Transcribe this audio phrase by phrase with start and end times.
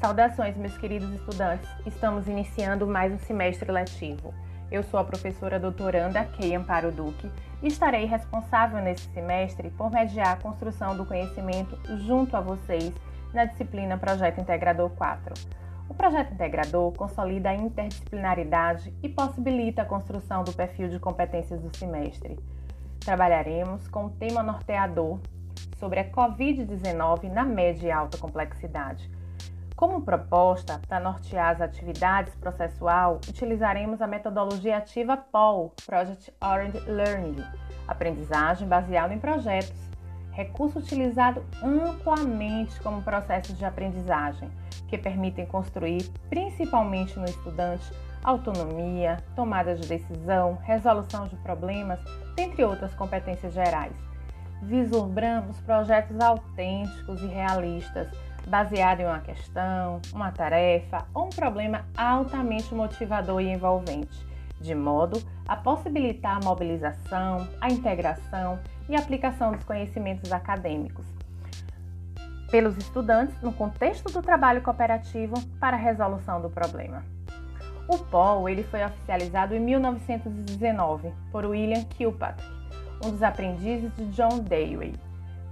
[0.00, 1.68] Saudações, meus queridos estudantes.
[1.84, 4.32] Estamos iniciando mais um semestre letivo.
[4.70, 7.28] Eu sou a professora doutoranda Kei Amparo Duque
[7.60, 11.76] e estarei responsável nesse semestre por mediar a construção do conhecimento
[12.06, 12.94] junto a vocês
[13.34, 15.34] na disciplina Projeto Integrador 4.
[15.88, 21.76] O projeto integrador consolida a interdisciplinaridade e possibilita a construção do perfil de competências do
[21.76, 22.38] semestre.
[23.00, 25.18] Trabalharemos com o tema norteador
[25.76, 29.17] sobre a Covid-19 na média e alta complexidade
[29.78, 37.36] como proposta para nortear as atividades processual, utilizaremos a metodologia ativa POL, Project Oriented Learning,
[37.86, 39.78] aprendizagem baseada em projetos,
[40.32, 44.50] recurso utilizado amplamente como processos de aprendizagem,
[44.88, 47.88] que permitem construir, principalmente no estudante,
[48.24, 52.00] autonomia, tomada de decisão, resolução de problemas,
[52.34, 53.94] dentre outras competências gerais.
[54.60, 58.08] Vislumbramos projetos autênticos e realistas
[58.48, 64.26] baseado em uma questão, uma tarefa ou um problema altamente motivador e envolvente,
[64.60, 68.58] de modo a possibilitar a mobilização, a integração
[68.88, 71.06] e aplicação dos conhecimentos acadêmicos
[72.50, 77.04] pelos estudantes no contexto do trabalho cooperativo para a resolução do problema.
[77.86, 82.50] O POL ele foi oficializado em 1919 por William Kilpatrick,
[83.04, 84.94] um dos aprendizes de John Dewey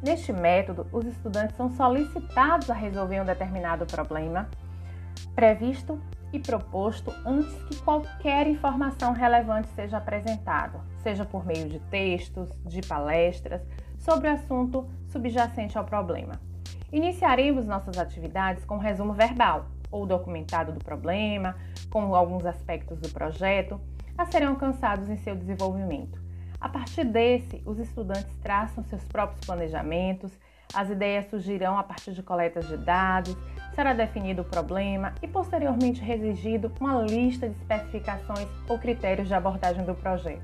[0.07, 4.49] Neste método, os estudantes são solicitados a resolver um determinado problema
[5.35, 6.01] previsto
[6.33, 12.83] e proposto antes que qualquer informação relevante seja apresentada, seja por meio de textos, de
[12.83, 13.61] palestras,
[13.99, 16.41] sobre o assunto subjacente ao problema.
[16.93, 21.57] Iniciaremos nossas atividades com um resumo verbal ou documentado do problema,
[21.91, 23.81] com alguns aspectos do projeto
[24.17, 26.26] a serem alcançados em seu desenvolvimento.
[26.61, 30.33] A partir desse, os estudantes traçam seus próprios planejamentos,
[30.75, 33.37] as ideias surgirão a partir de coletas de dados,
[33.75, 39.85] será definido o problema e posteriormente resigido uma lista de especificações ou critérios de abordagem
[39.85, 40.43] do projeto.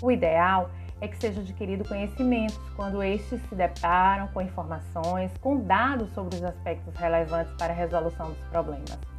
[0.00, 0.70] O ideal
[1.00, 6.44] é que seja adquirido conhecimentos quando estes se deparam com informações, com dados sobre os
[6.44, 9.17] aspectos relevantes para a resolução dos problemas.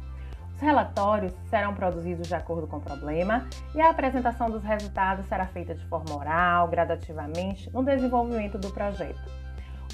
[0.60, 5.46] Os relatórios serão produzidos de acordo com o problema e a apresentação dos resultados será
[5.46, 9.22] feita de forma oral, gradativamente, no desenvolvimento do projeto.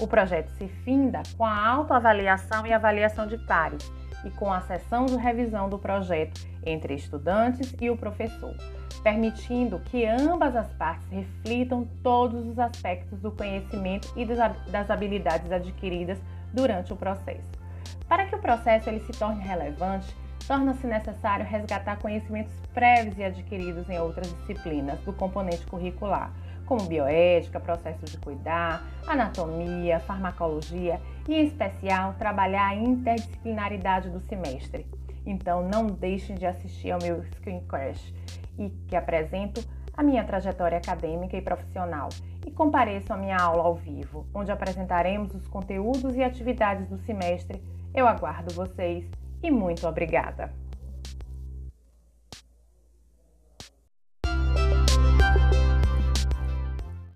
[0.01, 3.89] O projeto se finda com a autoavaliação e avaliação de pares
[4.25, 8.53] e com a sessão de revisão do projeto entre estudantes e o professor,
[9.01, 14.25] permitindo que ambas as partes reflitam todos os aspectos do conhecimento e
[14.69, 16.19] das habilidades adquiridas
[16.53, 17.47] durante o processo.
[18.05, 20.13] Para que o processo ele se torne relevante,
[20.47, 26.31] torna-se necessário resgatar conhecimentos prévios e adquiridos em outras disciplinas do componente curricular,
[26.65, 34.87] como bioética, processos de cuidar, anatomia, farmacologia e, em especial, trabalhar a interdisciplinaridade do semestre.
[35.25, 38.13] Então, não deixem de assistir ao meu Screen Crash
[38.57, 39.61] e que apresento
[39.93, 42.07] a minha trajetória acadêmica e profissional
[42.45, 47.61] e compareçam à minha aula ao vivo, onde apresentaremos os conteúdos e atividades do semestre.
[47.93, 49.05] Eu aguardo vocês
[49.41, 50.51] e muito obrigada!